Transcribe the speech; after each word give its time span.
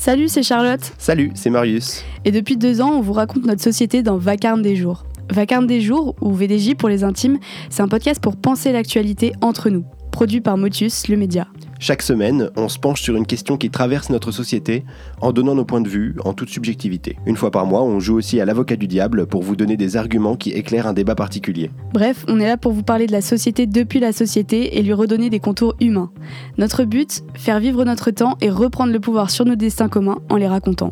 Salut, 0.00 0.28
c'est 0.28 0.44
Charlotte. 0.44 0.92
Salut, 0.96 1.32
c'est 1.34 1.50
Marius. 1.50 2.04
Et 2.24 2.30
depuis 2.30 2.56
deux 2.56 2.80
ans, 2.80 2.92
on 2.92 3.00
vous 3.00 3.12
raconte 3.12 3.44
notre 3.44 3.60
société 3.60 4.04
dans 4.04 4.16
Vacarme 4.16 4.62
des 4.62 4.76
jours. 4.76 5.04
Vacarme 5.28 5.66
des 5.66 5.80
jours, 5.80 6.14
ou 6.20 6.32
VDJ 6.32 6.76
pour 6.76 6.88
les 6.88 7.02
intimes, 7.02 7.38
c'est 7.68 7.82
un 7.82 7.88
podcast 7.88 8.22
pour 8.22 8.36
penser 8.36 8.70
l'actualité 8.70 9.32
entre 9.40 9.70
nous, 9.70 9.84
produit 10.18 10.40
par 10.40 10.58
Motus, 10.58 11.06
le 11.06 11.16
média. 11.16 11.46
Chaque 11.78 12.02
semaine, 12.02 12.50
on 12.56 12.68
se 12.68 12.80
penche 12.80 13.02
sur 13.02 13.14
une 13.14 13.24
question 13.24 13.56
qui 13.56 13.70
traverse 13.70 14.10
notre 14.10 14.32
société 14.32 14.84
en 15.20 15.30
donnant 15.30 15.54
nos 15.54 15.64
points 15.64 15.80
de 15.80 15.88
vue 15.88 16.16
en 16.24 16.32
toute 16.32 16.48
subjectivité. 16.48 17.16
Une 17.24 17.36
fois 17.36 17.52
par 17.52 17.66
mois, 17.66 17.84
on 17.84 18.00
joue 18.00 18.16
aussi 18.16 18.40
à 18.40 18.44
l'avocat 18.44 18.74
du 18.74 18.88
diable 18.88 19.28
pour 19.28 19.44
vous 19.44 19.54
donner 19.54 19.76
des 19.76 19.96
arguments 19.96 20.34
qui 20.34 20.50
éclairent 20.50 20.88
un 20.88 20.92
débat 20.92 21.14
particulier. 21.14 21.70
Bref, 21.94 22.24
on 22.26 22.40
est 22.40 22.48
là 22.48 22.56
pour 22.56 22.72
vous 22.72 22.82
parler 22.82 23.06
de 23.06 23.12
la 23.12 23.20
société 23.20 23.68
depuis 23.68 24.00
la 24.00 24.10
société 24.10 24.76
et 24.76 24.82
lui 24.82 24.92
redonner 24.92 25.30
des 25.30 25.38
contours 25.38 25.76
humains. 25.80 26.10
Notre 26.56 26.82
but, 26.82 27.22
faire 27.34 27.60
vivre 27.60 27.84
notre 27.84 28.10
temps 28.10 28.36
et 28.40 28.50
reprendre 28.50 28.92
le 28.92 28.98
pouvoir 28.98 29.30
sur 29.30 29.44
nos 29.44 29.54
destins 29.54 29.88
communs 29.88 30.18
en 30.30 30.34
les 30.34 30.48
racontant. 30.48 30.90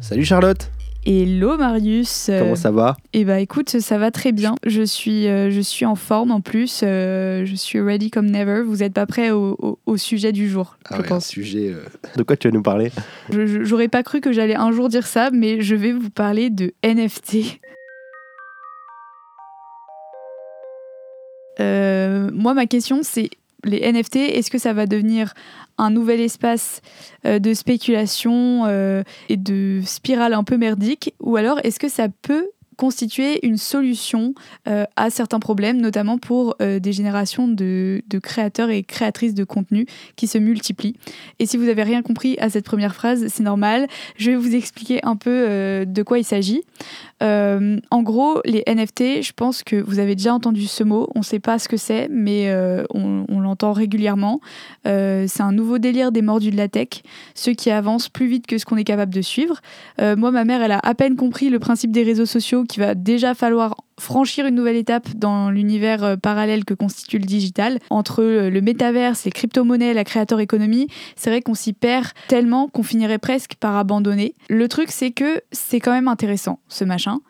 Salut 0.00 0.24
Charlotte 0.24 0.72
Hello 1.04 1.56
Marius. 1.56 2.30
Comment 2.38 2.54
ça 2.54 2.70
va? 2.70 2.96
Eh 3.12 3.24
bah 3.24 3.40
écoute, 3.40 3.80
ça 3.80 3.98
va 3.98 4.12
très 4.12 4.30
bien. 4.30 4.54
Je 4.64 4.82
suis, 4.82 5.26
euh, 5.26 5.50
je 5.50 5.60
suis 5.60 5.84
en 5.84 5.96
forme 5.96 6.30
en 6.30 6.40
plus. 6.40 6.82
euh, 6.84 7.44
je 7.44 7.54
suis 7.56 7.80
ready 7.80 8.08
comme 8.10 8.30
never. 8.30 8.62
Vous 8.62 8.76
n'êtes 8.76 8.92
pas 8.94 9.06
prêt 9.06 9.30
au, 9.32 9.56
au- 9.60 9.78
au 9.84 9.96
sujet 9.96 10.30
du 10.30 10.48
jour, 10.48 10.76
Ah 10.84 10.94
je 10.96 11.00
ouais, 11.00 11.06
un 11.06 11.08
pense. 11.08 11.26
sujet. 11.26 11.72
euh, 11.72 11.80
De 12.16 12.22
quoi 12.22 12.36
tu 12.36 12.46
vas 12.48 12.54
nous 12.54 12.62
parler? 12.62 12.92
J'aurais 13.30 13.88
pas 13.88 14.04
cru 14.04 14.20
que 14.20 14.30
j'allais 14.32 14.54
un 14.54 14.70
jour 14.70 14.88
dire 14.88 15.06
ça, 15.06 15.30
mais 15.32 15.60
je 15.60 15.74
vais 15.74 15.92
vous 15.92 16.10
parler 16.10 16.50
de 16.50 16.72
NFT. 16.84 17.58
Euh, 21.60 22.30
moi, 22.32 22.54
ma 22.54 22.66
question, 22.66 23.00
c'est 23.02 23.28
les 23.64 23.92
NFT, 23.92 24.16
est-ce 24.16 24.50
que 24.50 24.58
ça 24.58 24.72
va 24.72 24.86
devenir 24.86 25.34
un 25.78 25.90
nouvel 25.90 26.20
espace 26.20 26.80
euh, 27.26 27.38
de 27.38 27.54
spéculation 27.54 28.64
euh, 28.66 29.02
et 29.28 29.36
de 29.36 29.80
spirale 29.84 30.34
un 30.34 30.44
peu 30.44 30.56
merdique 30.56 31.14
Ou 31.20 31.36
alors, 31.36 31.60
est-ce 31.64 31.78
que 31.78 31.88
ça 31.88 32.08
peut 32.08 32.48
constituer 32.76 33.44
une 33.46 33.56
solution 33.56 34.34
euh, 34.68 34.84
à 34.96 35.10
certains 35.10 35.40
problèmes, 35.40 35.80
notamment 35.80 36.18
pour 36.18 36.56
euh, 36.60 36.78
des 36.78 36.92
générations 36.92 37.48
de, 37.48 38.02
créateurs 38.22 38.70
et 38.70 38.82
créatrices 38.82 39.34
de 39.34 39.44
contenu 39.44 39.86
qui 40.16 40.26
se 40.26 40.38
multiplient 40.38 40.96
Et 41.38 41.46
si 41.46 41.56
vous 41.56 41.64
n'avez 41.64 41.82
rien 41.82 42.02
compris 42.02 42.36
à 42.38 42.50
cette 42.50 42.64
première 42.64 42.94
phrase, 42.94 43.26
c'est 43.28 43.42
normal. 43.42 43.86
Je 44.16 44.30
vais 44.30 44.36
vous 44.36 44.54
expliquer 44.54 45.00
un 45.04 45.16
peu 45.16 45.30
euh, 45.30 45.84
de 45.84 46.02
quoi 46.02 46.18
il 46.18 46.24
s'agit. 46.24 46.62
En 47.20 48.02
gros, 48.02 48.40
les 48.44 48.64
NFT, 48.66 49.22
je 49.22 49.32
pense 49.32 49.62
que 49.62 49.76
vous 49.76 50.00
avez 50.00 50.16
déjà 50.16 50.34
entendu 50.34 50.66
ce 50.66 50.82
mot. 50.82 51.08
On 51.14 51.20
ne 51.20 51.24
sait 51.24 51.38
pas 51.38 51.60
ce 51.60 51.68
que 51.68 51.76
c'est, 51.76 52.08
mais 52.10 52.52
on, 52.92 53.24
on 53.28 53.38
l'entend 53.38 53.72
régulièrement. 53.72 54.40
C'est 54.84 55.40
un 55.40 55.52
nouveau 55.52 55.78
délire 55.78 56.10
des 56.10 56.20
mordus 56.20 56.50
de 56.50 56.56
la 56.56 56.66
tech, 56.66 56.88
ceux 57.36 57.52
qui 57.52 57.70
avancent 57.70 58.08
plus 58.08 58.26
vite 58.26 58.48
que 58.48 58.58
ce 58.58 58.64
qu'on 58.64 58.76
est 58.76 58.82
capable 58.82 59.14
de 59.14 59.22
suivre. 59.22 59.60
Moi, 60.00 60.32
ma 60.32 60.44
mère, 60.44 60.62
elle 60.62 60.72
a 60.72 60.80
à 60.82 60.94
peine 60.94 61.14
compris 61.14 61.48
le 61.48 61.60
principe 61.60 61.92
des 61.92 62.02
réseaux 62.02 62.26
sociaux 62.26 62.61
qu'il 62.66 62.82
va 62.82 62.94
déjà 62.94 63.34
falloir 63.34 63.76
franchir 63.98 64.46
une 64.46 64.54
nouvelle 64.54 64.76
étape 64.76 65.08
dans 65.14 65.50
l'univers 65.50 66.02
euh, 66.02 66.16
parallèle 66.16 66.64
que 66.64 66.74
constitue 66.74 67.18
le 67.18 67.24
digital. 67.24 67.78
Entre 67.90 68.22
euh, 68.22 68.50
le 68.50 68.60
métaverse, 68.60 69.24
les 69.24 69.30
crypto-monnaies, 69.30 69.94
la 69.94 70.04
créateur 70.04 70.40
économie, 70.40 70.88
c'est 71.16 71.30
vrai 71.30 71.42
qu'on 71.42 71.54
s'y 71.54 71.72
perd 71.72 72.08
tellement 72.28 72.68
qu'on 72.68 72.82
finirait 72.82 73.18
presque 73.18 73.54
par 73.54 73.76
abandonner. 73.76 74.34
Le 74.48 74.68
truc, 74.68 74.90
c'est 74.90 75.12
que 75.12 75.40
c'est 75.52 75.80
quand 75.80 75.92
même 75.92 76.08
intéressant, 76.08 76.58
ce 76.68 76.84
machin. 76.84 77.20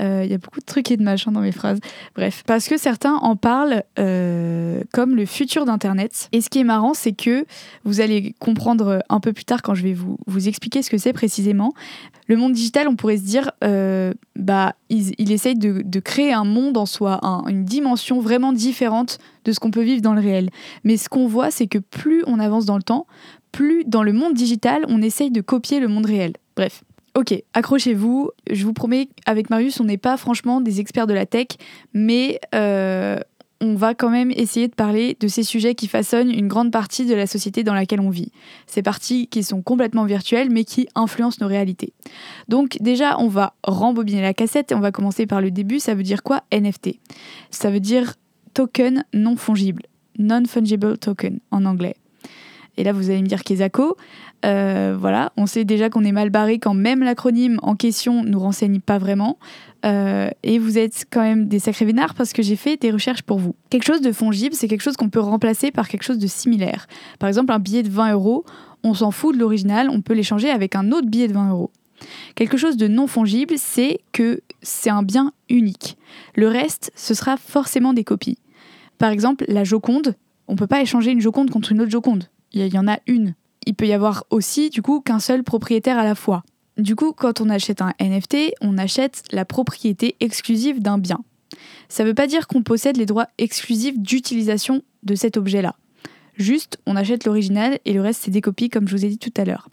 Euh, 0.00 0.22
Il 0.24 0.30
y 0.30 0.34
a 0.34 0.38
beaucoup 0.38 0.60
de 0.60 0.64
trucs 0.64 0.90
et 0.90 0.96
de 0.96 1.02
machins 1.02 1.32
dans 1.32 1.40
mes 1.40 1.52
phrases. 1.52 1.78
Bref, 2.14 2.42
parce 2.46 2.68
que 2.68 2.76
certains 2.76 3.14
en 3.14 3.36
parlent 3.36 3.82
euh, 3.98 4.82
comme 4.92 5.16
le 5.16 5.26
futur 5.26 5.64
d'Internet. 5.64 6.28
Et 6.32 6.40
ce 6.40 6.50
qui 6.50 6.58
est 6.60 6.64
marrant, 6.64 6.94
c'est 6.94 7.12
que 7.12 7.46
vous 7.84 8.00
allez 8.00 8.34
comprendre 8.38 9.02
un 9.08 9.20
peu 9.20 9.32
plus 9.32 9.44
tard 9.44 9.62
quand 9.62 9.74
je 9.74 9.82
vais 9.82 9.94
vous, 9.94 10.18
vous 10.26 10.48
expliquer 10.48 10.82
ce 10.82 10.90
que 10.90 10.98
c'est 10.98 11.12
précisément. 11.12 11.72
Le 12.28 12.36
monde 12.36 12.52
digital, 12.52 12.88
on 12.88 12.96
pourrait 12.96 13.18
se 13.18 13.22
dire, 13.22 13.52
euh, 13.62 14.12
bah, 14.34 14.74
il, 14.88 15.30
essaye 15.30 15.54
de, 15.54 16.00
créer 16.00 16.32
un 16.32 16.44
monde 16.44 16.76
en 16.76 16.86
soi, 16.86 17.20
un- 17.22 17.44
une 17.46 17.64
dimension 17.64 18.20
vraiment 18.20 18.52
différente 18.52 19.18
de 19.44 19.52
ce 19.52 19.60
qu'on 19.60 19.70
peut 19.70 19.82
vivre 19.82 20.02
dans 20.02 20.14
le 20.14 20.20
réel. 20.20 20.50
Mais 20.84 20.96
ce 20.96 21.08
qu'on 21.08 21.28
voit, 21.28 21.50
c'est 21.50 21.68
que 21.68 21.78
plus 21.78 22.22
on 22.26 22.38
avance 22.40 22.66
dans 22.66 22.76
le 22.76 22.82
temps, 22.82 23.06
plus 23.52 23.84
dans 23.84 24.02
le 24.02 24.12
monde 24.12 24.34
digital, 24.34 24.84
on 24.88 25.00
essaye 25.02 25.30
de 25.30 25.40
copier 25.40 25.80
le 25.80 25.88
monde 25.88 26.06
réel. 26.06 26.32
Bref. 26.56 26.82
Ok, 27.16 27.34
accrochez-vous. 27.54 28.30
Je 28.50 28.66
vous 28.66 28.74
promets, 28.74 29.08
avec 29.24 29.48
Marius, 29.48 29.80
on 29.80 29.84
n'est 29.84 29.96
pas 29.96 30.18
franchement 30.18 30.60
des 30.60 30.80
experts 30.80 31.06
de 31.06 31.14
la 31.14 31.24
tech, 31.24 31.46
mais 31.94 32.38
euh, 32.54 33.18
on 33.62 33.74
va 33.74 33.94
quand 33.94 34.10
même 34.10 34.30
essayer 34.32 34.68
de 34.68 34.74
parler 34.74 35.16
de 35.18 35.26
ces 35.26 35.42
sujets 35.42 35.74
qui 35.74 35.88
façonnent 35.88 36.30
une 36.30 36.46
grande 36.46 36.70
partie 36.70 37.06
de 37.06 37.14
la 37.14 37.26
société 37.26 37.64
dans 37.64 37.72
laquelle 37.72 38.00
on 38.00 38.10
vit. 38.10 38.32
Ces 38.66 38.82
parties 38.82 39.28
qui 39.28 39.42
sont 39.42 39.62
complètement 39.62 40.04
virtuelles, 40.04 40.50
mais 40.50 40.64
qui 40.64 40.88
influencent 40.94 41.38
nos 41.40 41.48
réalités. 41.48 41.94
Donc 42.48 42.76
déjà, 42.80 43.18
on 43.18 43.28
va 43.28 43.54
rembobiner 43.62 44.20
la 44.20 44.34
cassette 44.34 44.72
et 44.72 44.74
on 44.74 44.80
va 44.80 44.92
commencer 44.92 45.24
par 45.24 45.40
le 45.40 45.50
début. 45.50 45.80
Ça 45.80 45.94
veut 45.94 46.02
dire 46.02 46.22
quoi 46.22 46.42
NFT 46.52 46.98
Ça 47.50 47.70
veut 47.70 47.80
dire 47.80 48.16
token 48.52 49.04
non 49.14 49.36
fongible, 49.36 49.84
non-fungible 50.18 50.98
token 50.98 51.40
en 51.50 51.64
anglais. 51.64 51.96
Et 52.76 52.84
là, 52.84 52.92
vous 52.92 53.10
allez 53.10 53.22
me 53.22 53.26
dire 53.26 53.42
Kezako. 53.42 53.96
Euh, 54.44 54.96
voilà, 54.98 55.32
on 55.36 55.46
sait 55.46 55.64
déjà 55.64 55.88
qu'on 55.88 56.04
est 56.04 56.12
mal 56.12 56.30
barré 56.30 56.58
quand 56.58 56.74
même 56.74 57.02
l'acronyme 57.02 57.58
en 57.62 57.74
question 57.74 58.22
nous 58.22 58.38
renseigne 58.38 58.80
pas 58.80 58.98
vraiment. 58.98 59.38
Euh, 59.84 60.28
et 60.42 60.58
vous 60.58 60.78
êtes 60.78 61.06
quand 61.10 61.22
même 61.22 61.46
des 61.46 61.58
sacrés 61.58 61.84
vénards 61.84 62.14
parce 62.14 62.32
que 62.32 62.42
j'ai 62.42 62.56
fait 62.56 62.76
des 62.76 62.90
recherches 62.90 63.22
pour 63.22 63.38
vous. 63.38 63.54
Quelque 63.70 63.86
chose 63.86 64.02
de 64.02 64.12
fongible, 64.12 64.54
c'est 64.54 64.68
quelque 64.68 64.82
chose 64.82 64.96
qu'on 64.96 65.08
peut 65.08 65.20
remplacer 65.20 65.70
par 65.70 65.88
quelque 65.88 66.02
chose 66.02 66.18
de 66.18 66.26
similaire. 66.26 66.86
Par 67.18 67.28
exemple, 67.28 67.52
un 67.52 67.58
billet 67.58 67.82
de 67.82 67.88
20 67.88 68.12
euros, 68.12 68.44
on 68.82 68.94
s'en 68.94 69.10
fout 69.10 69.34
de 69.34 69.40
l'original, 69.40 69.88
on 69.90 70.00
peut 70.00 70.14
l'échanger 70.14 70.50
avec 70.50 70.74
un 70.74 70.92
autre 70.92 71.08
billet 71.08 71.28
de 71.28 71.32
20 71.32 71.50
euros. 71.50 71.70
Quelque 72.34 72.56
chose 72.56 72.76
de 72.76 72.88
non 72.88 73.06
fongible, 73.06 73.54
c'est 73.56 74.00
que 74.12 74.40
c'est 74.62 74.90
un 74.90 75.02
bien 75.02 75.32
unique. 75.48 75.96
Le 76.34 76.48
reste, 76.48 76.92
ce 76.94 77.14
sera 77.14 77.36
forcément 77.36 77.94
des 77.94 78.04
copies. 78.04 78.38
Par 78.98 79.10
exemple, 79.10 79.44
la 79.48 79.64
Joconde, 79.64 80.14
on 80.48 80.52
ne 80.52 80.58
peut 80.58 80.66
pas 80.66 80.82
échanger 80.82 81.10
une 81.10 81.20
Joconde 81.20 81.50
contre 81.50 81.72
une 81.72 81.80
autre 81.80 81.90
Joconde. 81.90 82.28
Il 82.56 82.74
y, 82.74 82.78
en 82.78 82.88
a 82.88 82.98
une. 83.06 83.34
Il 83.66 83.74
peut 83.74 83.86
y 83.86 83.92
avoir 83.92 84.24
aussi, 84.30 84.70
du 84.70 84.80
coup, 84.80 85.02
qu'un 85.02 85.18
seul 85.18 85.44
propriétaire 85.44 85.98
à 85.98 86.04
la 86.04 86.14
fois. 86.14 86.42
Du 86.78 86.96
coup, 86.96 87.12
quand 87.12 87.42
on 87.42 87.50
achète 87.50 87.82
un 87.82 87.92
NFT, 88.00 88.54
on 88.62 88.78
achète 88.78 89.24
la 89.30 89.44
propriété 89.44 90.16
exclusive 90.20 90.80
d'un 90.80 90.96
bien. 90.96 91.18
Ça 91.90 92.02
ne 92.02 92.08
veut 92.08 92.14
pas 92.14 92.26
dire 92.26 92.46
qu'on 92.46 92.62
possède 92.62 92.96
les 92.96 93.04
droits 93.04 93.28
exclusifs 93.36 93.98
d'utilisation 93.98 94.80
de 95.02 95.14
cet 95.14 95.36
objet-là. 95.36 95.74
Juste, 96.38 96.78
on 96.86 96.96
achète 96.96 97.26
l'original 97.26 97.78
et 97.84 97.92
le 97.92 98.00
reste, 98.00 98.22
c'est 98.24 98.30
des 98.30 98.40
copies, 98.40 98.70
comme 98.70 98.88
je 98.88 98.96
vous 98.96 99.04
ai 99.04 99.08
dit 99.08 99.18
tout 99.18 99.34
à 99.36 99.44
l'heure. 99.44 99.68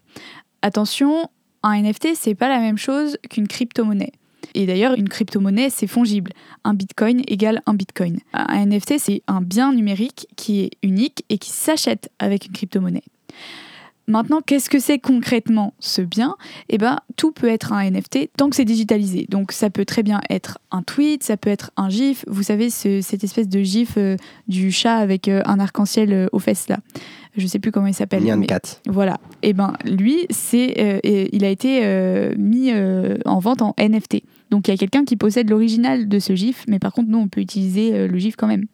Attention, 0.62 1.30
un 1.64 1.82
NFT, 1.82 2.16
c'est 2.16 2.36
pas 2.36 2.50
la 2.50 2.60
même 2.60 2.78
chose 2.78 3.18
qu'une 3.30 3.48
crypto-monnaie. 3.48 4.12
Et 4.54 4.66
d'ailleurs, 4.66 4.94
une 4.94 5.10
crypto-monnaie, 5.10 5.70
c'est 5.70 5.88
fongible. 5.88 6.32
Un 6.64 6.74
bitcoin 6.74 7.22
égale 7.28 7.62
un 7.66 7.74
bitcoin. 7.74 8.20
Un 8.34 8.66
NFT, 8.66 9.00
c'est 9.00 9.22
un 9.28 9.42
bien 9.42 9.74
numérique 9.74 10.28
qui 10.36 10.62
est 10.62 10.72
unique 10.82 11.24
et 11.30 11.38
qui 11.38 11.50
s'achète 11.50 12.12
avec 12.20 12.46
une 12.46 12.54
crypto-monnaie. 12.54 13.04
Maintenant, 14.08 14.42
qu'est-ce 14.46 14.70
que 14.70 14.80
c'est 14.80 15.00
concrètement 15.00 15.74
ce 15.80 16.02
bien? 16.02 16.36
Eh 16.70 16.78
ben, 16.78 17.00
tout 17.16 17.32
peut 17.32 17.48
être 17.48 17.72
un 17.72 17.90
NFT 17.90 18.30
tant 18.36 18.50
que 18.50 18.56
c'est 18.58 18.66
digitalisé. 18.66 19.26
Donc, 19.30 19.54
ça 19.54 19.70
peut 19.70 19.86
très 19.86 20.04
bien 20.04 20.20
être 20.30 20.60
un 20.72 20.84
tweet, 20.84 21.24
ça 21.24 21.38
peut 21.38 21.50
être 21.50 21.72
un 21.78 21.90
GIF. 21.90 22.26
Vous 22.28 22.44
savez, 22.44 22.70
ce- 22.70 23.00
cette 23.02 23.24
espèce 23.24 23.48
de 23.48 23.62
GIF 23.62 23.94
euh, 23.98 24.18
du 24.50 24.72
chat 24.74 24.98
avec 24.98 25.30
euh, 25.30 25.42
un 25.46 25.58
arc-en-ciel 25.60 26.12
euh, 26.12 26.28
aux 26.34 26.40
fesses 26.40 26.68
là. 26.68 26.80
Je 27.38 27.48
sais 27.48 27.60
plus 27.60 27.72
comment 27.72 27.88
il 27.88 27.94
s'appelle. 27.96 28.24
Nyan 28.24 28.42
Cat. 28.42 28.82
voilà. 28.88 29.18
Et 29.42 29.54
ben 29.54 29.74
lui, 29.86 30.28
c'est, 30.30 30.76
euh, 30.80 31.00
il 31.32 31.44
a 31.44 31.50
été 31.50 31.82
mis 32.38 32.72
en 33.26 33.40
vente 33.40 33.64
en 33.64 33.74
NFT. 33.80 34.22
Donc 34.52 34.68
il 34.68 34.72
y 34.72 34.74
a 34.76 34.78
quelqu'un 34.78 35.04
qui 35.04 35.16
possède 35.16 35.50
l'original 35.50 36.08
de 36.08 36.20
ce 36.20 36.36
GIF, 36.36 36.64
mais 36.68 36.78
par 36.78 36.94
contre 36.94 37.10
nous 37.10 37.18
on 37.18 37.28
peut 37.28 37.42
utiliser 37.42 38.08
le 38.08 38.18
GIF 38.20 38.36
quand 38.36 38.46
même. 38.46 38.66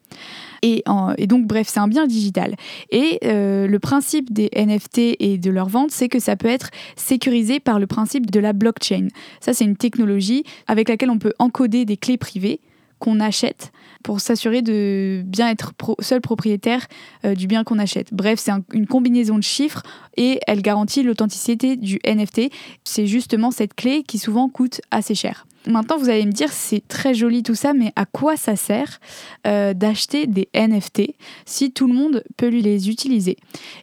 Et, 0.62 0.84
donc 1.28 1.46
bref, 1.48 1.68
c'est 1.70 1.80
un 1.80 1.88
bien 1.88 2.06
digital. 2.08 2.56
Et 2.92 3.20
euh, 3.26 3.68
le 3.68 3.80
principe 3.80 4.32
des 4.34 4.50
NFT 4.56 5.16
et 5.20 5.38
de 5.38 5.52
leur 5.52 5.68
vente, 5.70 5.92
c'est 5.92 6.10
que 6.10 6.20
ça 6.20 6.36
peut 6.36 6.48
être 6.48 6.70
sécurisé 6.96 7.60
par 7.60 7.80
le 7.80 7.88
principe 7.88 8.30
de 8.32 8.40
la 8.40 8.54
blockchain. 8.54 9.08
Ça, 9.40 9.54
c'est 9.54 9.66
une 9.66 9.78
technologie 9.78 10.44
avec 10.68 10.90
laquelle 10.90 11.10
on 11.10 11.20
peut 11.20 11.34
encoder 11.40 11.86
des 11.86 11.98
clés 11.98 12.18
privées 12.18 12.60
qu'on 13.00 13.22
achète 13.22 13.72
pour 14.04 14.20
s'assurer 14.20 14.62
de 14.62 15.22
bien 15.26 15.50
être 15.50 15.72
seul 16.02 16.20
propriétaire 16.20 16.86
euh, 17.24 17.34
du 17.34 17.48
bien 17.48 17.64
qu'on 17.64 17.80
achète. 17.80 18.14
Bref, 18.14 18.40
c'est 18.40 18.52
un- 18.52 18.64
une 18.74 18.88
combinaison 18.88 19.38
de 19.38 19.44
chiffres 19.44 19.84
et 20.18 20.40
elle 20.48 20.62
garantit 20.62 21.04
l'authenticité 21.04 21.78
du 21.78 22.00
NFT. 22.06 22.52
C'est 22.84 23.08
justement 23.08 23.52
cette 23.52 23.74
clé 23.74 24.04
qui 24.04 24.18
souvent 24.20 24.50
coûte 24.50 24.82
assez 24.92 25.16
cher. 25.16 25.48
Maintenant, 25.68 25.98
vous 25.98 26.10
allez 26.10 26.26
me 26.26 26.32
dire, 26.32 26.52
c'est 26.52 26.88
très 26.88 27.14
joli 27.14 27.44
tout 27.44 27.56
ça, 27.56 27.74
mais 27.74 27.92
à 27.96 28.06
quoi 28.06 28.38
ça 28.38 28.56
sert 28.56 29.00
euh, 29.46 29.74
d'acheter 29.74 30.26
des 30.26 30.48
NFT 30.56 31.14
si 31.46 31.72
tout 31.72 31.88
le 31.88 31.94
monde 31.94 32.24
peut 32.38 32.48
les 32.48 32.90
utiliser? 32.90 33.38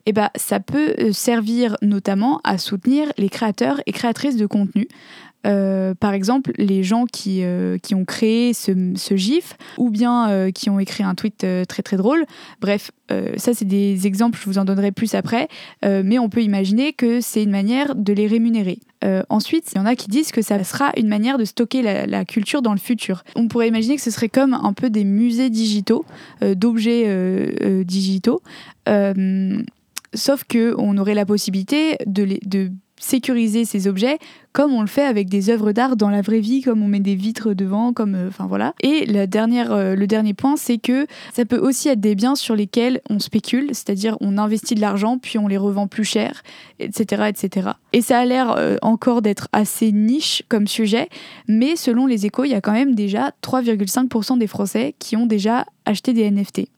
Eh 0.07 0.13
ben, 0.13 0.31
ça 0.37 0.59
peut 0.59 0.95
euh, 0.99 1.13
servir 1.13 1.77
notamment 1.83 2.41
à 2.45 2.59
soutenir 2.59 3.13
les 3.19 3.29
créateurs 3.29 3.81
et 3.87 3.93
créatrices 3.93 4.37
de 4.37 4.47
contenu 4.47 4.89
euh, 5.47 5.95
par 5.95 6.13
exemple, 6.13 6.51
les 6.59 6.83
gens 6.83 7.05
qui, 7.07 7.45
ont 7.45 8.05
créé 8.05 8.53
ce, 8.53 8.97
GIF 9.15 9.57
ou 9.79 9.91
bien 9.91 10.51
qui 10.51 10.71
ont 10.71 10.81
écrit 10.81 11.05
un 11.05 11.15
tweet 11.15 11.47
très 11.69 11.85
très 11.85 11.97
drôle. 11.97 12.27
Bref, 12.61 12.91
ça 13.37 13.55
c'est 13.55 13.65
des 13.65 14.09
exemples, 14.09 14.41
je 14.43 14.47
vous 14.47 14.59
en 14.59 14.65
donnerai 14.65 14.91
plus 14.91 15.15
après, 15.15 15.47
mais 15.85 16.19
on 16.19 16.29
peut 16.29 16.43
imaginer 16.43 16.93
que 16.95 17.21
c'est 17.21 17.45
une 17.45 17.53
manière 17.53 17.95
de 17.95 18.13
les 18.13 18.27
rémunérer. 18.27 18.81
Ensuite, 19.29 19.73
il 19.73 19.79
y 19.79 19.81
en 19.81 19.87
a 19.87 19.95
qui 19.95 20.09
disent 20.09 20.33
que 20.33 20.43
ça 20.43 20.63
sera 20.65 20.93
une 20.97 21.09
manière 21.09 21.39
de 21.39 21.45
stocker 21.45 21.83
la, 21.83 22.25
culture 22.25 22.63
dans 22.63 22.73
le 22.73 22.79
futur. 22.79 23.25
On 23.35 23.49
pourrait 23.49 23.69
imaginer 23.69 23.97
que 23.97 24.03
ce 24.03 24.11
serait 24.11 24.29
comme 24.29 24.55
un 24.55 24.73
peu 24.73 24.91
des 24.91 25.05
musées 25.05 25.51
digitaux, 25.51 26.05
d'objets 26.41 27.85
digitaux. 27.85 28.43
sauf 30.15 30.45
qu'on 30.45 30.99
aurait 30.99 31.15
la 31.15 31.27
possibilité 31.27 31.97
de, 32.07 32.23
les, 32.23 32.41
de 32.45 32.71
sécuriser 32.99 33.65
ces 33.65 33.89
objets 33.89 34.19
comme 34.57 34.73
on 34.73 34.81
le 34.81 34.87
fait 34.87 35.05
avec 35.05 35.29
des 35.29 35.51
œuvres 35.51 35.73
d'art 35.73 35.97
dans 35.97 36.09
la 36.09 36.23
vraie 36.23 36.41
vie, 36.41 36.63
comme 36.63 36.83
on 36.83 36.89
met 36.89 37.01
des 37.01 37.15
vitres 37.15 37.53
devant, 37.53 37.93
comme 37.93 38.15
euh, 38.15 38.29
enfin 38.29 38.47
voilà. 38.47 38.73
Et 38.81 39.05
la 39.05 39.27
dernière, 39.27 39.71
euh, 39.71 39.95
le 39.95 40.07
dernier 40.07 40.33
point, 40.33 40.57
c'est 40.57 40.79
que 40.79 41.07
ça 41.35 41.45
peut 41.45 41.59
aussi 41.59 41.91
être 41.91 42.01
des 42.01 42.15
biens 42.15 42.35
sur 42.35 42.57
lesquels 42.57 43.03
on 43.11 43.19
spécule, 43.19 43.67
c'est-à-dire 43.75 44.17
on 44.23 44.39
investit 44.39 44.75
de 44.75 44.81
l'argent 44.81 45.19
puis 45.19 45.37
on 45.37 45.47
les 45.47 45.59
revend 45.59 45.89
plus 45.89 46.05
cher, 46.05 46.43
etc., 46.79 47.25
etc. 47.29 47.73
Et 47.93 48.01
ça 48.01 48.19
a 48.19 48.25
l'air 48.25 48.55
euh, 48.57 48.77
encore 48.81 49.21
d'être 49.21 49.49
assez 49.53 49.93
niche 49.93 50.43
comme 50.49 50.67
sujet, 50.67 51.11
mais 51.49 51.77
selon 51.77 52.07
les 52.07 52.25
échos, 52.25 52.45
il 52.45 52.53
y 52.53 52.55
a 52.55 52.63
quand 52.63 52.73
même 52.73 52.95
déjà 52.95 53.33
3,5% 53.43 54.39
des 54.39 54.47
Français 54.47 54.95
qui 54.99 55.17
ont 55.17 55.27
déjà 55.27 55.67
acheté 55.85 56.15
des 56.15 56.31
NFT. 56.31 56.71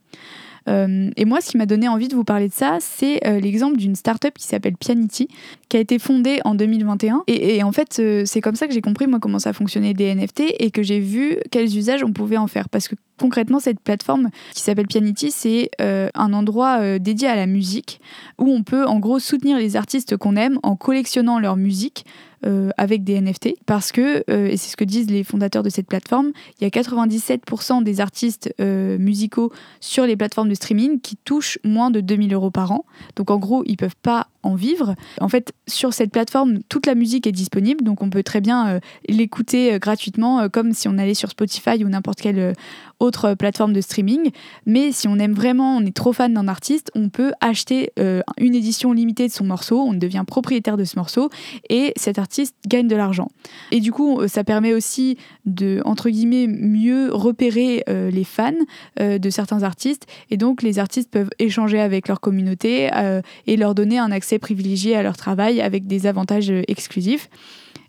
Euh, 0.68 1.10
et 1.16 1.24
moi, 1.24 1.40
ce 1.40 1.50
qui 1.50 1.56
m'a 1.56 1.66
donné 1.66 1.88
envie 1.88 2.08
de 2.08 2.14
vous 2.14 2.24
parler 2.24 2.48
de 2.48 2.52
ça, 2.52 2.78
c'est 2.80 3.26
euh, 3.26 3.40
l'exemple 3.40 3.76
d'une 3.76 3.96
startup 3.96 4.34
qui 4.34 4.46
s'appelle 4.46 4.76
Pianity, 4.76 5.28
qui 5.68 5.76
a 5.76 5.80
été 5.80 5.98
fondée 5.98 6.40
en 6.44 6.54
2021. 6.54 7.24
Et, 7.26 7.62
en 7.62 7.72
fait, 7.72 7.98
euh, 7.98 8.22
c'est 8.26 8.40
comme 8.40 8.54
ça 8.54 8.66
que 8.66 8.74
j'ai 8.74 8.80
compris, 8.80 9.06
moi, 9.06 9.18
comment 9.20 9.38
ça 9.38 9.52
fonctionnait 9.52 9.94
des 9.94 10.14
NFT 10.14 10.42
et 10.58 10.70
que 10.70 10.82
j'ai 10.82 11.00
vu 11.00 11.38
quels 11.50 11.76
usages 11.76 12.04
on 12.04 12.12
pouvait 12.12 12.36
en 12.36 12.46
faire. 12.46 12.68
Parce 12.68 12.88
que 12.88 12.94
concrètement, 13.18 13.60
cette 13.60 13.80
plateforme 13.80 14.30
qui 14.54 14.62
s'appelle 14.62 14.86
Pianity, 14.86 15.30
c'est 15.30 15.70
un 15.78 16.32
endroit 16.32 16.98
dédié 16.98 17.28
à 17.28 17.36
la 17.36 17.46
musique 17.46 18.00
où 18.38 18.50
on 18.50 18.62
peut, 18.62 18.86
en 18.86 18.98
gros, 18.98 19.18
soutenir 19.18 19.58
les 19.58 19.76
artistes 19.76 20.16
qu'on 20.16 20.36
aime 20.36 20.58
en 20.62 20.76
collectionnant 20.76 21.38
leur 21.38 21.56
musique 21.56 22.04
euh, 22.46 22.70
avec 22.76 23.02
des 23.02 23.20
NFT 23.20 23.54
parce 23.66 23.90
que, 23.90 24.22
euh, 24.30 24.46
et 24.46 24.56
c'est 24.56 24.70
ce 24.70 24.76
que 24.76 24.84
disent 24.84 25.10
les 25.10 25.24
fondateurs 25.24 25.64
de 25.64 25.70
cette 25.70 25.88
plateforme, 25.88 26.30
il 26.60 26.64
y 26.64 26.66
a 26.68 26.70
97% 26.70 27.82
des 27.82 28.00
artistes 28.00 28.54
euh, 28.60 28.96
musicaux 28.96 29.50
sur 29.80 30.06
les 30.06 30.14
plateformes 30.16 30.48
de 30.48 30.54
streaming 30.54 31.00
qui 31.00 31.16
touchent 31.16 31.58
moins 31.64 31.90
de 31.90 32.00
2000 32.00 32.32
euros 32.32 32.52
par 32.52 32.70
an. 32.70 32.84
Donc 33.16 33.32
en 33.32 33.38
gros, 33.38 33.64
ils 33.66 33.76
peuvent 33.76 33.96
pas 34.00 34.28
en 34.42 34.54
vivre. 34.54 34.94
En 35.20 35.28
fait, 35.28 35.52
sur 35.66 35.92
cette 35.92 36.10
plateforme, 36.10 36.60
toute 36.68 36.86
la 36.86 36.94
musique 36.94 37.26
est 37.26 37.32
disponible, 37.32 37.84
donc 37.84 38.02
on 38.02 38.10
peut 38.10 38.22
très 38.22 38.40
bien 38.40 38.80
l'écouter 39.08 39.78
gratuitement, 39.78 40.48
comme 40.48 40.72
si 40.72 40.88
on 40.88 40.98
allait 40.98 41.14
sur 41.14 41.30
Spotify 41.30 41.84
ou 41.84 41.88
n'importe 41.88 42.20
quelle 42.20 42.54
autre 43.00 43.34
plateforme 43.34 43.72
de 43.72 43.80
streaming. 43.80 44.30
Mais 44.66 44.92
si 44.92 45.08
on 45.08 45.18
aime 45.18 45.34
vraiment, 45.34 45.76
on 45.76 45.84
est 45.84 45.94
trop 45.94 46.12
fan 46.12 46.34
d'un 46.34 46.48
artiste, 46.48 46.90
on 46.94 47.08
peut 47.08 47.32
acheter 47.40 47.92
une 47.96 48.54
édition 48.54 48.92
limitée 48.92 49.28
de 49.28 49.32
son 49.32 49.44
morceau, 49.44 49.80
on 49.80 49.94
devient 49.94 50.24
propriétaire 50.26 50.76
de 50.76 50.84
ce 50.84 50.96
morceau, 50.96 51.30
et 51.68 51.92
cet 51.96 52.18
artiste 52.18 52.54
gagne 52.66 52.88
de 52.88 52.96
l'argent. 52.96 53.28
Et 53.70 53.80
du 53.80 53.92
coup, 53.92 54.26
ça 54.28 54.44
permet 54.44 54.72
aussi 54.72 55.16
de, 55.44 55.80
entre 55.84 56.10
guillemets, 56.10 56.46
mieux 56.46 57.12
repérer 57.12 57.84
euh, 57.88 58.10
les 58.10 58.24
fans 58.24 58.52
euh, 59.00 59.18
de 59.18 59.30
certains 59.30 59.62
artistes. 59.62 60.06
Et 60.30 60.36
donc, 60.36 60.62
les 60.62 60.78
artistes 60.78 61.10
peuvent 61.10 61.30
échanger 61.38 61.80
avec 61.80 62.08
leur 62.08 62.20
communauté 62.20 62.90
euh, 62.94 63.22
et 63.46 63.56
leur 63.56 63.74
donner 63.74 63.98
un 63.98 64.10
accès 64.10 64.37
privilégié 64.38 64.96
à 64.96 65.02
leur 65.02 65.16
travail 65.16 65.60
avec 65.60 65.86
des 65.86 66.06
avantages 66.06 66.50
exclusifs. 66.68 67.28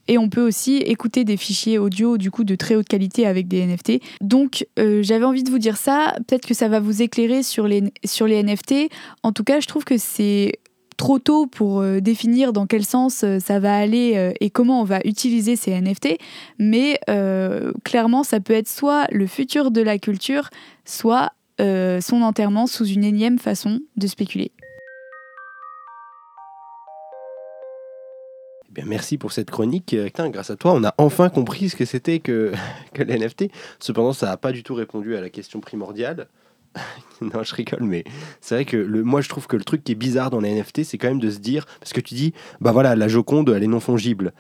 Et 0.07 0.17
on 0.17 0.27
peut 0.27 0.41
aussi 0.41 0.77
écouter 0.77 1.23
des 1.23 1.37
fichiers 1.37 1.77
audio 1.77 2.17
du 2.17 2.31
coup 2.31 2.43
de 2.43 2.55
très 2.55 2.75
haute 2.75 2.87
qualité 2.87 3.27
avec 3.27 3.47
des 3.47 3.63
NFT. 3.63 4.01
Donc 4.21 4.65
j'avais 4.77 5.25
envie 5.25 5.43
de 5.43 5.51
vous 5.51 5.59
dire 5.59 5.77
ça. 5.77 6.15
Peut-être 6.27 6.47
que 6.47 6.55
ça 6.55 6.67
va 6.67 6.79
vous 6.79 7.03
éclairer 7.03 7.43
sur 7.43 7.67
les, 7.67 7.83
sur 8.03 8.25
les 8.25 8.41
NFT. 8.41 8.89
En 9.21 9.31
tout 9.33 9.43
cas, 9.43 9.59
je 9.59 9.67
trouve 9.67 9.83
que 9.83 9.97
c'est 9.97 10.53
trop 10.99 11.17
tôt 11.17 11.47
pour 11.47 11.79
euh, 11.79 12.01
définir 12.01 12.53
dans 12.53 12.67
quel 12.67 12.85
sens 12.85 13.23
euh, 13.23 13.39
ça 13.39 13.59
va 13.59 13.75
aller 13.75 14.13
euh, 14.17 14.33
et 14.41 14.49
comment 14.49 14.81
on 14.81 14.83
va 14.83 14.99
utiliser 15.05 15.55
ces 15.55 15.79
NFT, 15.79 16.17
mais 16.59 16.99
clairement, 17.83 18.23
ça 18.23 18.39
peut 18.39 18.53
être 18.53 18.67
soit 18.67 19.07
le 19.11 19.25
futur 19.25 19.71
de 19.71 19.81
la 19.81 19.97
culture, 19.97 20.49
soit 20.85 21.31
son 21.57 22.21
enterrement 22.21 22.67
sous 22.67 22.85
une 22.85 23.03
énième 23.03 23.39
façon 23.39 23.79
de 23.97 24.07
spéculer. 24.07 24.51
Eh 28.67 28.71
bien, 28.71 28.85
merci 28.87 29.17
pour 29.17 29.31
cette 29.31 29.49
chronique. 29.49 29.95
grâce 30.15 30.49
à 30.49 30.55
toi, 30.55 30.73
on 30.73 30.83
a 30.83 30.93
enfin 30.97 31.29
compris 31.29 31.69
ce 31.69 31.75
que 31.75 31.85
c'était 31.85 32.19
que, 32.19 32.51
que 32.93 33.03
les 33.03 33.17
NFT. 33.17 33.45
Cependant, 33.79 34.13
ça 34.13 34.27
n'a 34.27 34.37
pas 34.37 34.51
du 34.51 34.63
tout 34.63 34.75
répondu 34.75 35.15
à 35.15 35.21
la 35.21 35.29
question 35.29 35.59
primordiale. 35.59 36.27
non, 37.21 37.43
je 37.43 37.55
rigole, 37.55 37.83
mais 37.83 38.03
c'est 38.41 38.55
vrai 38.55 38.65
que 38.65 38.77
moi, 39.01 39.21
je 39.21 39.29
trouve 39.29 39.47
que 39.47 39.57
le 39.57 39.63
truc 39.63 39.83
qui 39.83 39.93
est 39.93 39.95
bizarre 39.95 40.29
dans 40.29 40.39
les 40.39 40.53
NFT, 40.53 40.83
c'est 40.83 40.97
quand 40.97 41.07
même 41.07 41.19
de 41.19 41.29
se 41.29 41.39
dire, 41.39 41.65
parce 41.79 41.93
que 41.93 42.01
tu 42.01 42.13
dis, 42.13 42.33
bah 42.61 42.71
voilà, 42.71 42.95
la 42.95 43.07
Joconde, 43.07 43.49
elle 43.49 43.63
est 43.63 43.67
non 43.67 43.79
fongible. 43.79 44.33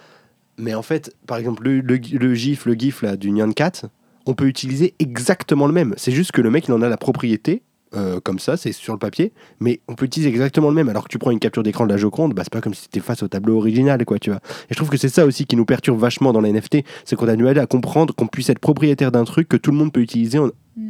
Mais 0.57 0.75
en 0.75 0.81
fait, 0.81 1.15
par 1.25 1.37
exemple, 1.37 1.63
le, 1.63 1.79
le, 1.79 2.33
GIF, 2.33 2.65
le 2.65 2.73
GIF 2.73 3.01
là, 3.01 3.15
du 3.15 3.31
Nyan 3.31 3.51
Cat, 3.51 3.83
on 4.25 4.33
peut 4.33 4.45
utiliser 4.45 4.93
exactement 4.99 5.65
le 5.65 5.73
même. 5.73 5.93
C'est 5.97 6.11
juste 6.11 6.31
que 6.31 6.41
le 6.41 6.51
mec, 6.51 6.67
il 6.67 6.73
en 6.73 6.81
a 6.81 6.89
la 6.89 6.97
propriété, 6.97 7.63
euh, 7.95 8.19
comme 8.19 8.39
ça, 8.39 8.57
c'est 8.57 8.71
sur 8.71 8.93
le 8.93 8.99
papier, 8.99 9.33
mais 9.59 9.79
on 9.87 9.95
peut 9.95 10.05
utiliser 10.05 10.29
exactement 10.29 10.69
le 10.69 10.75
même. 10.75 10.89
Alors 10.89 11.03
que 11.03 11.09
tu 11.09 11.17
prends 11.17 11.31
une 11.31 11.39
capture 11.39 11.63
d'écran 11.63 11.85
de 11.85 11.91
la 11.91 11.97
Joconde, 11.97 12.33
bah, 12.33 12.43
c'est 12.43 12.53
pas 12.53 12.61
comme 12.61 12.73
si 12.73 12.83
c'était 12.83 12.99
face 12.99 13.23
au 13.23 13.27
tableau 13.27 13.57
original, 13.57 14.03
quoi, 14.05 14.19
tu 14.19 14.29
vois. 14.29 14.39
Et 14.69 14.73
je 14.73 14.75
trouve 14.75 14.89
que 14.89 14.97
c'est 14.97 15.09
ça 15.09 15.25
aussi 15.25 15.45
qui 15.45 15.55
nous 15.55 15.65
perturbe 15.65 15.99
vachement 15.99 16.31
dans 16.31 16.41
les 16.41 16.51
NFT, 16.51 16.83
c'est 17.05 17.15
qu'on 17.15 17.27
a 17.27 17.35
du 17.35 17.43
mal 17.43 17.57
à 17.57 17.65
comprendre 17.65 18.13
qu'on 18.13 18.27
puisse 18.27 18.49
être 18.49 18.59
propriétaire 18.59 19.11
d'un 19.11 19.23
truc 19.23 19.47
que 19.47 19.57
tout 19.57 19.71
le 19.71 19.77
monde 19.77 19.91
peut 19.91 20.01
utiliser. 20.01 20.39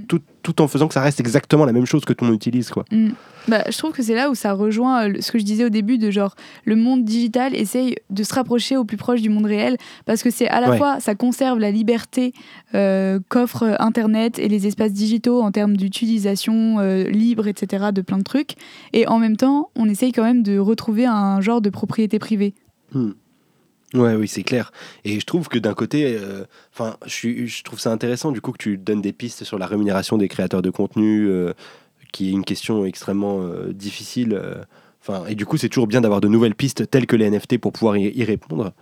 Tout, 0.08 0.22
tout, 0.44 0.62
en 0.62 0.68
faisant 0.68 0.88
que 0.88 0.94
ça 0.94 1.02
reste 1.02 1.20
exactement 1.20 1.66
la 1.66 1.74
même 1.74 1.86
chose 1.86 2.06
que 2.06 2.14
tout 2.14 2.26
le 2.26 2.32
monde 2.32 2.36
utilise. 2.36 2.70
Quoi. 2.70 2.86
Mm. 2.92 3.10
Bah, 3.48 3.64
je 3.70 3.78
trouve 3.78 3.92
que 3.92 4.04
c'est 4.04 4.14
là 4.14 4.30
où 4.30 4.36
ça 4.36 4.54
rejoint 4.54 5.10
euh, 5.10 5.14
ce 5.22 5.32
que 5.32 5.40
je 5.40 5.44
disais 5.44 5.66
au 5.66 5.70
début 5.70 5.98
de 5.98 6.12
genre 6.12 6.36
le 6.66 6.76
monde 6.76 7.04
digital 7.04 7.56
essaye 7.56 7.96
de 8.10 8.24
se 8.24 8.34
rapprocher 8.34 8.78
au 8.78 8.84
plus 8.84 8.98
proche 8.98 9.22
du 9.22 9.30
monde 9.30 9.46
réel 9.46 9.78
parce 10.06 10.22
que 10.22 10.30
c'est 10.30 10.48
à 10.48 10.62
la 10.62 10.76
fois 10.78 11.00
ça 11.00 11.16
conserve 11.16 11.58
la 11.58 11.72
liberté 11.72 12.34
euh, 12.76 13.20
qu'offre 13.30 13.76
Internet 13.80 14.38
et 14.38 14.50
les 14.50 14.68
espaces 14.68 14.94
digitaux 14.94 15.42
en 15.42 15.52
termes 15.52 15.78
d'utilisation 15.78 16.80
euh, 16.80 17.06
libre, 17.06 17.48
etc. 17.48 17.88
de 17.92 18.02
plein 18.02 18.20
de 18.20 18.24
trucs 18.24 18.56
et 18.94 19.08
en 19.08 19.18
même 19.18 19.38
temps 19.38 19.72
on 19.76 19.90
essaye 19.90 20.12
quand 20.12 20.24
même 20.24 20.44
de 20.44 20.60
retrouver 20.60 21.06
un 21.06 21.42
genre 21.42 21.62
de 21.62 21.70
propriété 21.70 22.20
privée. 22.20 22.54
Hmm. 22.94 23.12
Ouais, 23.96 24.14
oui, 24.16 24.28
c'est 24.28 24.44
clair. 24.44 24.72
Et 25.04 25.20
je 25.20 25.26
trouve 25.26 25.48
que 25.48 25.58
d'un 25.58 25.74
côté, 25.74 26.16
euh, 26.16 26.46
enfin, 26.74 26.98
je, 27.08 27.48
je, 27.48 27.64
trouve 27.64 27.80
ça 27.80 27.92
intéressant 27.92 28.32
du 28.32 28.40
coup 28.40 28.52
que 28.52 28.60
tu 28.60 28.78
donnes 28.78 29.02
des 29.02 29.14
pistes 29.14 29.44
sur 29.44 29.58
la 29.58 29.66
rémunération 29.66 30.18
des 30.18 30.28
créateurs 30.28 30.62
de 30.62 30.70
contenu, 30.70 31.28
euh, 31.28 31.54
qui 32.12 32.30
est 32.30 32.32
une 32.32 32.46
question 32.46 32.86
extrêmement 32.86 33.42
euh, 33.42 33.74
difficile. 33.74 34.40
Enfin, 35.02 35.26
et 35.28 35.34
du 35.34 35.46
coup, 35.46 35.58
c'est 35.58 35.70
toujours 35.70 35.88
bien 35.88 36.02
d'avoir 36.02 36.22
de 36.22 36.28
nouvelles 36.28 36.56
pistes 36.56 36.90
telles 36.90 37.08
que 37.08 37.16
les 37.16 37.32
NFT 37.32 37.58
pour 37.58 37.74
pouvoir 37.74 37.98
y 37.98 38.24
répondre. 38.24 38.74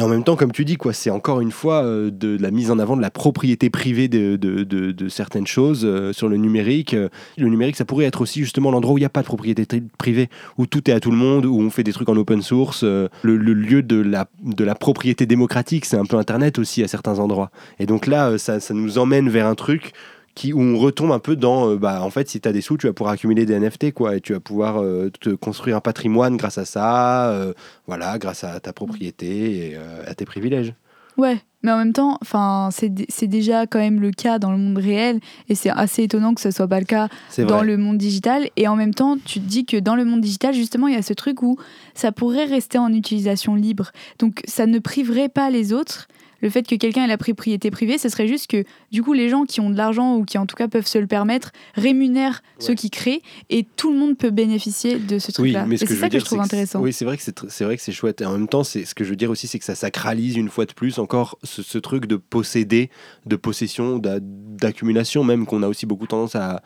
Et 0.00 0.02
en 0.02 0.08
même 0.08 0.24
temps, 0.24 0.34
comme 0.34 0.50
tu 0.50 0.64
dis, 0.64 0.78
quoi, 0.78 0.94
c'est 0.94 1.10
encore 1.10 1.42
une 1.42 1.50
fois 1.50 1.84
euh, 1.84 2.10
de, 2.10 2.38
la 2.40 2.50
mise 2.50 2.70
en 2.70 2.78
avant 2.78 2.96
de 2.96 3.02
la 3.02 3.10
propriété 3.10 3.68
privée 3.68 4.08
de, 4.08 5.08
certaines 5.10 5.46
choses 5.46 5.82
euh, 5.84 6.14
sur 6.14 6.26
le 6.26 6.38
numérique. 6.38 6.96
Le 7.36 7.48
numérique, 7.48 7.76
ça 7.76 7.84
pourrait 7.84 8.06
être 8.06 8.22
aussi 8.22 8.40
justement 8.40 8.70
l'endroit 8.70 8.94
où 8.94 8.96
il 8.96 9.02
n'y 9.02 9.06
a 9.06 9.10
pas 9.10 9.20
de 9.20 9.26
propriété 9.26 9.66
privée, 9.98 10.30
où 10.56 10.64
tout 10.64 10.90
est 10.90 10.94
à 10.94 11.00
tout 11.00 11.10
le 11.10 11.18
monde, 11.18 11.44
où 11.44 11.60
on 11.60 11.68
fait 11.68 11.82
des 11.84 11.92
trucs 11.92 12.08
en 12.08 12.16
open 12.16 12.40
source. 12.40 12.80
Euh, 12.82 13.08
le, 13.20 13.36
lieu 13.36 13.82
de 13.82 14.00
la, 14.00 14.74
propriété 14.74 15.26
démocratique, 15.26 15.84
c'est 15.84 15.98
un 15.98 16.06
peu 16.06 16.16
Internet 16.16 16.58
aussi 16.58 16.82
à 16.82 16.88
certains 16.88 17.18
endroits. 17.18 17.50
Et 17.78 17.84
donc 17.84 18.06
là, 18.06 18.38
ça 18.38 18.58
nous 18.70 18.96
emmène 18.96 19.28
vers 19.28 19.46
un 19.46 19.54
truc 19.54 19.92
qui, 20.34 20.52
où 20.52 20.60
on 20.60 20.78
retombe 20.78 21.12
un 21.12 21.18
peu 21.18 21.36
dans, 21.36 21.70
euh, 21.70 21.76
bah, 21.76 22.02
en 22.02 22.10
fait, 22.10 22.28
si 22.28 22.40
tu 22.40 22.48
as 22.48 22.52
des 22.52 22.60
sous, 22.60 22.76
tu 22.76 22.86
vas 22.86 22.92
pouvoir 22.92 23.14
accumuler 23.14 23.46
des 23.46 23.58
NFT, 23.58 23.92
quoi, 23.92 24.16
et 24.16 24.20
tu 24.20 24.32
vas 24.32 24.40
pouvoir 24.40 24.82
euh, 24.82 25.10
te 25.20 25.30
construire 25.30 25.76
un 25.76 25.80
patrimoine 25.80 26.36
grâce 26.36 26.58
à 26.58 26.64
ça, 26.64 27.30
euh, 27.30 27.52
voilà, 27.86 28.18
grâce 28.18 28.44
à 28.44 28.60
ta 28.60 28.72
propriété 28.72 29.70
et 29.70 29.76
à 30.06 30.14
tes 30.14 30.24
privilèges. 30.24 30.74
Ouais, 31.16 31.38
mais 31.62 31.72
en 31.72 31.78
même 31.78 31.92
temps, 31.92 32.18
enfin, 32.22 32.70
c'est 32.72 33.26
déjà 33.26 33.66
quand 33.66 33.78
même 33.78 34.00
le 34.00 34.10
cas 34.10 34.38
dans 34.38 34.50
le 34.52 34.58
monde 34.58 34.78
réel, 34.78 35.20
et 35.48 35.54
c'est 35.54 35.70
assez 35.70 36.04
étonnant 36.04 36.34
que 36.34 36.40
ce 36.40 36.50
soit 36.50 36.68
pas 36.68 36.80
le 36.80 36.86
cas 36.86 37.08
dans 37.38 37.62
le 37.62 37.76
monde 37.76 37.98
digital. 37.98 38.48
Et 38.56 38.68
en 38.68 38.76
même 38.76 38.94
temps, 38.94 39.16
tu 39.24 39.40
te 39.40 39.46
dis 39.46 39.64
que 39.64 39.76
dans 39.76 39.94
le 39.94 40.04
monde 40.04 40.20
digital, 40.20 40.54
justement, 40.54 40.88
il 40.88 40.94
y 40.94 40.98
a 40.98 41.02
ce 41.02 41.12
truc 41.12 41.42
où 41.42 41.58
ça 41.94 42.12
pourrait 42.12 42.46
rester 42.46 42.78
en 42.78 42.92
utilisation 42.92 43.54
libre, 43.54 43.90
donc 44.18 44.40
ça 44.46 44.66
ne 44.66 44.78
priverait 44.78 45.28
pas 45.28 45.50
les 45.50 45.72
autres 45.72 46.08
le 46.40 46.50
fait 46.50 46.66
que 46.66 46.74
quelqu'un 46.74 47.04
ait 47.04 47.08
la 47.08 47.18
propriété 47.18 47.70
privée, 47.70 47.98
ce 47.98 48.08
serait 48.08 48.26
juste 48.26 48.48
que 48.48 48.64
du 48.90 49.02
coup 49.02 49.12
les 49.12 49.28
gens 49.28 49.44
qui 49.44 49.60
ont 49.60 49.70
de 49.70 49.76
l'argent 49.76 50.16
ou 50.16 50.24
qui 50.24 50.38
en 50.38 50.46
tout 50.46 50.56
cas 50.56 50.68
peuvent 50.68 50.86
se 50.86 50.98
le 50.98 51.06
permettre 51.06 51.52
rémunèrent 51.74 52.42
ceux 52.58 52.74
qui 52.74 52.90
créent 52.90 53.22
et 53.48 53.66
tout 53.76 53.92
le 53.92 53.98
monde 53.98 54.16
peut 54.16 54.30
bénéficier 54.30 54.98
de 54.98 55.18
ce 55.18 55.32
truc-là. 55.32 55.66
Oui, 55.68 55.78
c'est 55.78 55.86
ça 55.86 56.08
que 56.08 56.18
je 56.18 56.24
trouve 56.24 56.40
intéressant. 56.40 56.80
oui, 56.80 56.92
c'est 56.92 57.04
vrai 57.04 57.16
que 57.16 57.82
c'est 57.82 57.92
chouette. 57.92 58.20
Et 58.20 58.26
en 58.26 58.32
même 58.32 58.48
temps, 58.48 58.64
ce 58.64 58.94
que 58.94 59.04
je 59.04 59.10
veux 59.10 59.16
dire 59.16 59.30
aussi, 59.30 59.46
c'est 59.46 59.58
que 59.58 59.64
ça 59.64 59.74
sacralise 59.74 60.36
une 60.36 60.48
fois 60.48 60.66
de 60.66 60.72
plus 60.72 60.98
encore 60.98 61.38
ce, 61.50 61.78
truc 61.78 62.06
de 62.06 62.16
posséder, 62.16 62.90
de 63.26 63.36
possession, 63.36 63.98
d'accumulation 63.98 65.24
même 65.24 65.46
qu'on 65.46 65.62
a 65.62 65.68
aussi 65.68 65.86
beaucoup 65.86 66.06
tendance 66.06 66.36
à, 66.36 66.62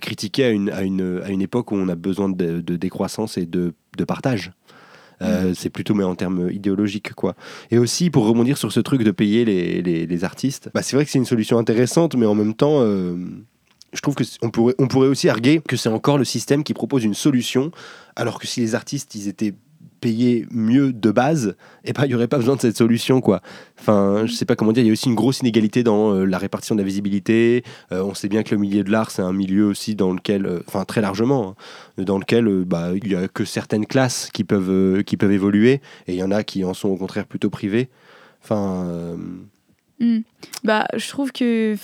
critiquer 0.00 0.44
à 0.44 0.50
une, 0.50 0.70
à, 0.70 0.82
une, 0.82 1.20
à 1.24 1.30
une 1.30 1.42
époque 1.42 1.72
où 1.72 1.76
on 1.76 1.88
a 1.88 1.94
besoin 1.94 2.28
de, 2.28 2.60
décroissance 2.60 3.38
et 3.38 3.46
de, 3.46 3.74
de 3.96 4.04
partage. 4.04 4.52
Euh, 5.22 5.54
c'est 5.54 5.70
plutôt 5.70 5.94
mais 5.94 6.04
en 6.04 6.16
termes 6.16 6.50
idéologiques 6.50 7.14
quoi. 7.14 7.36
Et 7.70 7.78
aussi 7.78 8.10
pour 8.10 8.26
rebondir 8.26 8.58
sur 8.58 8.72
ce 8.72 8.80
truc 8.80 9.04
de 9.04 9.12
payer 9.12 9.44
les, 9.44 9.80
les, 9.80 10.06
les 10.06 10.24
artistes, 10.24 10.70
bah, 10.74 10.82
c'est 10.82 10.96
vrai 10.96 11.04
que 11.04 11.10
c'est 11.10 11.18
une 11.18 11.24
solution 11.24 11.56
intéressante, 11.56 12.16
mais 12.16 12.26
en 12.26 12.34
même 12.34 12.52
temps, 12.52 12.80
euh, 12.80 13.14
je 13.92 14.00
trouve 14.00 14.16
que 14.16 14.24
on 14.42 14.50
pourrait, 14.50 14.74
on 14.78 14.88
pourrait 14.88 15.08
aussi 15.08 15.28
arguer 15.28 15.60
que 15.66 15.76
c'est 15.76 15.88
encore 15.88 16.18
le 16.18 16.24
système 16.24 16.64
qui 16.64 16.74
propose 16.74 17.04
une 17.04 17.14
solution, 17.14 17.70
alors 18.16 18.38
que 18.38 18.46
si 18.46 18.60
les 18.60 18.74
artistes 18.74 19.14
ils 19.14 19.28
étaient 19.28 19.54
payés 20.04 20.46
mieux 20.50 20.92
de 20.92 21.10
base, 21.10 21.56
et 21.82 21.88
eh 21.88 21.92
ben 21.94 22.04
il 22.04 22.10
y 22.10 22.14
aurait 22.14 22.28
pas 22.28 22.36
besoin 22.36 22.56
de 22.56 22.60
cette 22.60 22.76
solution 22.76 23.22
quoi. 23.22 23.40
Enfin, 23.80 24.26
je 24.26 24.32
sais 24.34 24.44
pas 24.44 24.54
comment 24.54 24.72
dire, 24.72 24.84
il 24.84 24.88
y 24.88 24.90
a 24.90 24.92
aussi 24.92 25.08
une 25.08 25.14
grosse 25.14 25.40
inégalité 25.40 25.82
dans 25.82 26.12
euh, 26.12 26.26
la 26.26 26.36
répartition 26.36 26.74
de 26.74 26.80
la 26.82 26.84
visibilité. 26.84 27.64
Euh, 27.90 28.02
on 28.02 28.12
sait 28.12 28.28
bien 28.28 28.42
que 28.42 28.54
le 28.54 28.60
milieu 28.60 28.84
de 28.84 28.90
l'art 28.90 29.10
c'est 29.10 29.22
un 29.22 29.32
milieu 29.32 29.64
aussi 29.64 29.94
dans 29.94 30.12
lequel, 30.12 30.44
euh, 30.44 30.60
enfin 30.68 30.84
très 30.84 31.00
largement, 31.00 31.56
hein, 31.96 32.02
dans 32.02 32.18
lequel 32.18 32.46
bah 32.66 32.90
il 32.94 33.10
y 33.10 33.16
a 33.16 33.28
que 33.28 33.46
certaines 33.46 33.86
classes 33.86 34.28
qui 34.34 34.44
peuvent 34.44 35.02
qui 35.04 35.16
peuvent 35.16 35.32
évoluer, 35.32 35.80
et 36.06 36.12
il 36.12 36.16
y 36.16 36.22
en 36.22 36.30
a 36.30 36.42
qui 36.44 36.64
en 36.66 36.74
sont 36.74 36.90
au 36.90 36.96
contraire 36.96 37.24
plutôt 37.24 37.48
privées. 37.48 37.88
Enfin 38.42 39.16
Hmm. 40.04 40.20
Bah, 40.64 40.86
je 40.94 41.08
trouve 41.08 41.32
que 41.32 41.76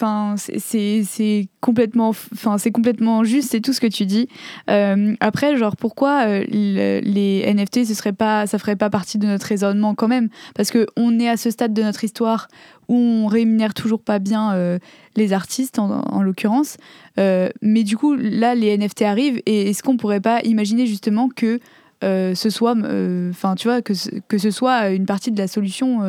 c'est 0.58 1.48
complètement 1.60 2.12
complètement 2.74 3.24
juste 3.24 3.50
c'est 3.50 3.60
tout 3.60 3.72
ce 3.72 3.80
que 3.80 3.86
tu 3.86 4.04
dis. 4.04 4.28
Euh, 4.68 5.14
après 5.20 5.56
genre 5.56 5.76
pourquoi 5.76 6.26
euh, 6.26 6.44
les 6.50 7.44
NFT 7.46 7.86
ce 7.86 7.94
serait 7.94 8.12
pas 8.12 8.46
ça 8.46 8.58
ferait 8.58 8.76
pas 8.76 8.90
partie 8.90 9.16
de 9.16 9.26
notre 9.26 9.46
raisonnement 9.46 9.94
quand 9.94 10.08
même? 10.08 10.28
Parce 10.54 10.70
que 10.70 10.86
on 10.96 11.18
est 11.18 11.28
à 11.28 11.38
ce 11.38 11.50
stade 11.50 11.72
de 11.72 11.82
notre 11.82 12.04
histoire 12.04 12.48
où 12.88 12.96
on 12.96 13.26
rémunère 13.26 13.72
toujours 13.72 14.02
pas 14.02 14.18
bien 14.18 14.52
euh, 14.52 14.78
les 15.16 15.32
artistes 15.32 15.78
en, 15.78 16.22
l'occurrence. 16.22 16.76
mais 17.16 17.84
du 17.84 17.96
coup 17.96 18.14
là 18.14 18.54
les 18.54 18.76
NFT 18.76 19.02
arrivent 19.02 19.40
et 19.46 19.70
est-ce 19.70 19.82
qu'on 19.82 19.96
pourrait 19.96 20.20
pas 20.20 20.42
imaginer 20.42 20.86
justement 20.86 21.30
que 21.34 21.58
ce 22.02 22.50
soit 22.50 22.76
enfin 23.30 23.54
tu 23.54 23.68
vois 23.68 23.80
que 23.80 23.94
que 24.28 24.36
ce 24.36 24.50
soit 24.50 24.90
une 24.90 25.06
partie 25.06 25.30
de 25.30 25.38
la 25.38 25.48
solution. 25.48 26.00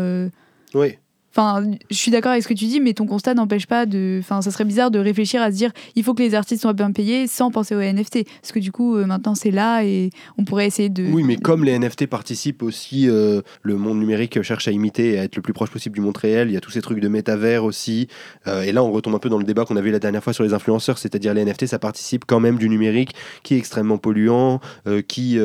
oui. 0.74 0.98
Enfin, 1.34 1.64
je 1.90 1.96
suis 1.96 2.12
d'accord 2.12 2.32
avec 2.32 2.44
ce 2.44 2.50
que 2.50 2.54
tu 2.54 2.66
dis, 2.66 2.82
mais 2.82 2.94
ton 2.94 3.06
constat 3.06 3.34
n'empêche 3.34 3.66
pas 3.66 3.86
de. 3.86 4.18
Enfin, 4.20 4.42
ça 4.42 4.52
serait 4.52 4.66
bizarre 4.66 4.92
de 4.92 5.00
réfléchir 5.00 5.42
à 5.42 5.50
se 5.50 5.56
dire 5.56 5.72
il 5.96 6.04
faut 6.04 6.14
que 6.14 6.22
les 6.22 6.36
artistes 6.36 6.62
soient 6.62 6.74
bien 6.74 6.92
payés 6.92 7.26
sans 7.28 7.52
penser 7.52 7.74
aux 7.74 7.80
NFT. 7.80 8.26
Parce 8.42 8.52
que 8.52 8.60
du 8.60 8.74
coup, 8.74 8.98
euh, 8.98 9.06
maintenant, 9.06 9.34
c'est 9.34 9.52
là 9.52 9.84
et 9.84 10.10
on 10.38 10.44
pourrait 10.44 10.68
essayer 10.68 10.90
de. 10.90 11.06
Oui, 11.06 11.24
mais 11.24 11.38
comme 11.38 11.64
les 11.64 11.78
NFT 11.80 12.08
participent 12.08 12.64
aussi, 12.64 13.10
euh, 13.10 13.42
le 13.64 13.78
monde 13.78 14.00
numérique 14.00 14.42
cherche 14.42 14.68
à 14.68 14.72
imiter 14.72 15.14
et 15.14 15.20
à 15.20 15.24
être 15.24 15.38
le 15.38 15.42
plus 15.42 15.54
proche 15.54 15.70
possible 15.70 15.96
du 15.96 16.02
monde 16.02 16.18
réel. 16.18 16.50
Il 16.50 16.54
y 16.54 16.58
a 16.58 16.62
tous 16.62 16.72
ces 16.72 16.82
trucs 16.82 17.00
de 17.00 17.08
métavers 17.08 17.64
aussi. 17.64 18.08
Euh, 18.48 18.64
et 18.64 18.74
là, 18.74 18.84
on 18.84 18.92
retombe 18.92 19.16
un 19.16 19.20
peu 19.20 19.30
dans 19.30 19.38
le 19.38 19.46
débat 19.46 19.64
qu'on 19.64 19.78
avait 19.78 19.92
la 19.92 20.00
dernière 20.00 20.24
fois 20.24 20.34
sur 20.34 20.44
les 20.44 20.54
influenceurs, 20.54 20.98
c'est-à-dire 20.98 21.34
les 21.34 21.46
NFT, 21.46 21.68
ça 21.68 21.80
participe 21.80 22.26
quand 22.26 22.42
même 22.42 22.58
du 22.58 22.68
numérique 22.68 23.14
qui 23.44 23.56
est 23.56 23.58
extrêmement 23.58 23.98
polluant, 23.98 24.60
qui. 25.08 25.40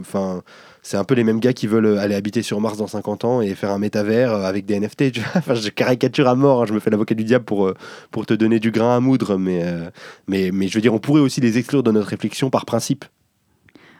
Enfin 0.00 0.42
c'est 0.82 0.96
un 0.96 1.04
peu 1.04 1.14
les 1.14 1.24
mêmes 1.24 1.40
gars 1.40 1.52
qui 1.52 1.66
veulent 1.66 1.98
aller 1.98 2.14
habiter 2.14 2.42
sur 2.42 2.60
Mars 2.60 2.78
dans 2.78 2.86
50 2.86 3.24
ans 3.24 3.40
et 3.40 3.54
faire 3.54 3.70
un 3.70 3.78
métavers 3.78 4.32
euh, 4.32 4.44
avec 4.44 4.66
des 4.66 4.78
NFT. 4.78 5.18
enfin, 5.34 5.54
je 5.54 5.68
caricature 5.68 6.28
à 6.28 6.34
mort, 6.34 6.62
hein, 6.62 6.66
je 6.66 6.72
me 6.72 6.80
fais 6.80 6.90
l'avocat 6.90 7.14
du 7.14 7.24
diable 7.24 7.44
pour, 7.44 7.68
euh, 7.68 7.74
pour 8.10 8.26
te 8.26 8.34
donner 8.34 8.60
du 8.60 8.70
grain 8.70 8.96
à 8.96 9.00
moudre, 9.00 9.36
mais, 9.36 9.62
euh, 9.64 9.90
mais, 10.28 10.50
mais 10.52 10.68
je 10.68 10.74
veux 10.74 10.80
dire, 10.80 10.94
on 10.94 10.98
pourrait 10.98 11.20
aussi 11.20 11.40
les 11.40 11.58
exclure 11.58 11.82
de 11.82 11.90
notre 11.90 12.08
réflexion 12.08 12.50
par 12.50 12.64
principe. 12.64 13.04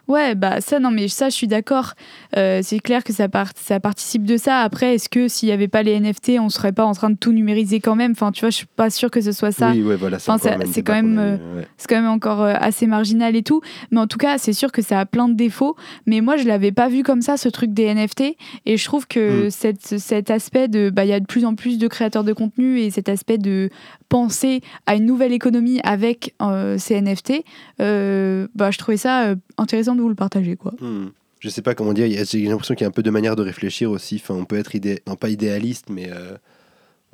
Ouais, 0.08 0.34
bah 0.34 0.60
ça, 0.60 0.80
non, 0.80 0.90
mais 0.90 1.08
ça, 1.08 1.28
je 1.28 1.34
suis 1.34 1.46
d'accord. 1.46 1.94
Euh, 2.36 2.60
c'est 2.62 2.80
clair 2.80 3.04
que 3.04 3.12
ça, 3.12 3.28
ça 3.54 3.80
participe 3.80 4.24
de 4.24 4.36
ça. 4.36 4.58
Après, 4.58 4.94
est-ce 4.94 5.08
que 5.08 5.28
s'il 5.28 5.48
n'y 5.48 5.52
avait 5.52 5.68
pas 5.68 5.82
les 5.82 5.98
NFT, 5.98 6.32
on 6.40 6.48
serait 6.48 6.72
pas 6.72 6.84
en 6.84 6.92
train 6.92 7.10
de 7.10 7.16
tout 7.16 7.32
numériser 7.32 7.80
quand 7.80 7.96
même? 7.96 8.12
Enfin, 8.12 8.32
tu 8.32 8.40
vois, 8.40 8.50
je 8.50 8.56
suis 8.56 8.66
pas 8.66 8.90
sûre 8.90 9.10
que 9.10 9.20
ce 9.20 9.32
soit 9.32 9.52
ça. 9.52 9.70
Oui, 9.70 9.82
ouais, 9.82 9.96
voilà, 9.96 10.18
c'est 10.18 10.82
quand 10.82 10.94
même, 10.94 11.18
euh, 11.18 11.36
c'est 11.76 11.88
quand 11.88 12.00
même 12.00 12.10
encore 12.10 12.42
euh, 12.42 12.54
assez 12.58 12.86
marginal 12.86 13.36
et 13.36 13.42
tout. 13.42 13.60
Mais 13.90 14.00
en 14.00 14.06
tout 14.06 14.18
cas, 14.18 14.38
c'est 14.38 14.52
sûr 14.52 14.72
que 14.72 14.82
ça 14.82 15.00
a 15.00 15.06
plein 15.06 15.28
de 15.28 15.34
défauts. 15.34 15.76
Mais 16.06 16.20
moi, 16.20 16.36
je 16.36 16.46
l'avais 16.46 16.72
pas 16.72 16.88
vu 16.88 17.02
comme 17.02 17.22
ça, 17.22 17.36
ce 17.36 17.48
truc 17.48 17.72
des 17.72 17.92
NFT. 17.92 18.36
Et 18.66 18.76
je 18.76 18.84
trouve 18.84 19.06
que 19.06 19.46
mm. 19.46 19.50
cette, 19.50 19.98
cet 19.98 20.30
aspect 20.30 20.68
de, 20.68 20.90
bah, 20.90 21.04
il 21.04 21.08
y 21.08 21.12
a 21.14 21.20
de 21.20 21.26
plus 21.26 21.44
en 21.44 21.54
plus 21.54 21.78
de 21.78 21.88
créateurs 21.88 22.24
de 22.24 22.32
contenu 22.32 22.80
et 22.80 22.90
cet 22.90 23.08
aspect 23.08 23.38
de 23.38 23.70
penser 24.08 24.60
à 24.86 24.96
une 24.96 25.06
nouvelle 25.06 25.32
économie 25.32 25.80
avec 25.84 26.34
ces 26.78 27.00
NFT, 27.00 27.44
bah, 27.78 28.70
je 28.70 28.78
trouvais 28.78 28.96
ça 28.96 29.34
intéressant 29.56 29.94
vous 30.00 30.08
le 30.08 30.14
partager. 30.14 30.56
Quoi. 30.56 30.72
Hmm. 30.80 31.08
Je 31.40 31.48
sais 31.48 31.62
pas 31.62 31.74
comment 31.74 31.94
dire, 31.94 32.06
j'ai 32.26 32.44
l'impression 32.44 32.74
qu'il 32.74 32.84
y 32.84 32.86
a 32.86 32.88
un 32.88 32.92
peu 32.92 33.02
de 33.02 33.10
manière 33.10 33.34
de 33.34 33.42
réfléchir 33.42 33.90
aussi. 33.90 34.22
On 34.28 34.44
peut 34.44 34.58
être 34.58 34.72
pas 35.16 35.30
idéaliste, 35.30 35.86
mais 35.88 36.10
euh, 36.12 36.36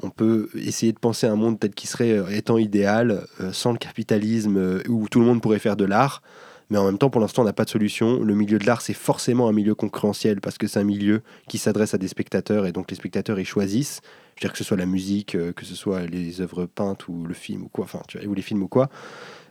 on 0.03 0.11
peut 0.11 0.49
essayer 0.57 0.93
de 0.93 0.99
penser 0.99 1.29
à 1.29 1.33
un 1.33 1.37
monde 1.37 1.61
tel 1.61 1.71
qui 1.71 1.87
serait 1.87 2.11
euh, 2.11 2.29
étant 2.31 2.59
idéal, 2.59 3.25
euh, 3.41 3.53
sans 3.53 3.71
le 3.71 3.79
capitalisme, 3.79 4.83
où 4.89 5.09
tout 5.09 5.21
le 5.21 5.27
monde 5.27 5.41
pourrait 5.41 5.61
faire 5.61 5.77
de 5.77 5.85
l'art. 5.85 6.23
Mais 6.71 6.79
en 6.79 6.85
même 6.85 6.99
temps, 6.99 7.09
pour 7.09 7.21
l'instant, 7.21 7.43
on 7.43 7.45
n'a 7.45 7.53
pas 7.53 7.65
de 7.65 7.71
solution. 7.71 8.21
Le 8.21 8.35
milieu 8.35 8.59
de 8.59 8.67
l'art, 8.67 8.81
c'est 8.81 8.95
forcément 8.95 9.49
un 9.49 9.53
milieu 9.53 9.77
concurrentiel 9.77 10.41
parce 10.41 10.59
que 10.59 10.67
c'est 10.67 10.81
un 10.81 10.85
milieu 10.85 11.23
qui 11.49 11.59
s'adresse 11.59 11.95
à 11.95 11.99
des 11.99 12.09
spectateurs 12.09 12.67
et 12.67 12.73
donc 12.73 12.91
les 12.91 12.97
spectateurs, 12.97 13.39
ils 13.39 13.47
choisissent. 13.47 14.01
Je 14.35 14.41
veux 14.41 14.49
dire 14.49 14.53
que 14.53 14.59
ce 14.59 14.65
soit 14.65 14.77
la 14.77 14.87
musique, 14.87 15.37
que 15.55 15.65
ce 15.65 15.77
soit 15.77 16.03
les 16.07 16.41
œuvres 16.41 16.67
peintes 16.67 17.07
ou 17.07 17.25
le 17.25 17.35
film 17.35 17.63
ou 17.63 17.69
quoi, 17.69 17.85
enfin, 17.85 18.03
tu 18.09 18.19
vois, 18.19 18.27
ou 18.27 18.35
les 18.35 18.43
films 18.43 18.65
ou 18.65 18.69
quoi. 18.69 18.91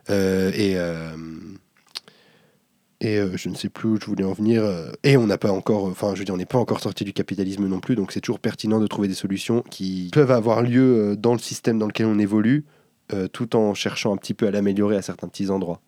et 0.10 0.75
et 3.01 3.17
euh, 3.17 3.35
je 3.35 3.49
ne 3.49 3.55
sais 3.55 3.69
plus 3.69 3.89
où 3.89 3.99
je 3.99 4.05
voulais 4.05 4.23
en 4.23 4.33
venir. 4.33 4.63
Euh, 4.63 4.91
et 5.03 5.17
on 5.17 5.27
n'a 5.27 5.37
pas 5.37 5.51
encore, 5.51 5.85
enfin, 5.85 6.13
je 6.13 6.19
veux 6.19 6.25
dire, 6.25 6.33
on 6.33 6.37
n'est 6.37 6.45
pas 6.45 6.57
encore 6.57 6.79
sorti 6.79 7.03
du 7.03 7.13
capitalisme 7.13 7.67
non 7.67 7.79
plus, 7.79 7.95
donc 7.95 8.11
c'est 8.11 8.21
toujours 8.21 8.39
pertinent 8.39 8.79
de 8.79 8.87
trouver 8.87 9.07
des 9.07 9.15
solutions 9.15 9.63
qui 9.69 10.09
peuvent 10.13 10.31
avoir 10.31 10.61
lieu 10.61 11.11
euh, 11.11 11.15
dans 11.15 11.33
le 11.33 11.39
système 11.39 11.77
dans 11.77 11.87
lequel 11.87 12.07
on 12.07 12.19
évolue, 12.19 12.65
tout 13.33 13.55
en 13.55 13.75
cherchant 13.75 14.15
un 14.15 14.17
petit 14.17 14.33
peu 14.33 14.47
à 14.47 14.51
l'améliorer 14.51 14.95
à 14.95 15.03
certains 15.03 15.27
petits 15.27 15.51
endroits. 15.51 15.79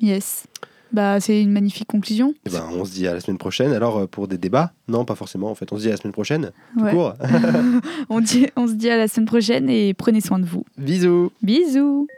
Yes. 0.00 0.46
Bah, 0.90 1.20
c'est 1.20 1.42
une 1.42 1.52
magnifique 1.52 1.86
conclusion. 1.86 2.30
Et 2.30 2.34
eh 2.46 2.50
ben, 2.50 2.64
on 2.72 2.86
se 2.86 2.92
dit 2.92 3.06
à 3.06 3.12
la 3.12 3.20
semaine 3.20 3.36
prochaine. 3.36 3.70
Alors, 3.74 4.08
pour 4.08 4.28
des 4.28 4.38
débats? 4.38 4.72
Non, 4.88 5.04
pas 5.04 5.14
forcément. 5.14 5.50
En 5.50 5.54
fait, 5.54 5.70
on 5.72 5.76
se 5.76 5.82
dit 5.82 5.88
à 5.88 5.90
la 5.90 5.98
semaine 5.98 6.14
prochaine. 6.14 6.52
Tout 6.78 6.86
court. 6.86 7.12
on, 8.08 8.20
dit, 8.20 8.46
on 8.56 8.66
se 8.66 8.72
dit 8.72 8.88
à 8.88 8.96
la 8.96 9.08
semaine 9.08 9.26
prochaine 9.26 9.68
et 9.68 9.92
prenez 9.92 10.22
soin 10.22 10.38
de 10.38 10.46
vous. 10.46 10.64
Bisous. 10.78 11.30
Bisous. 11.42 12.08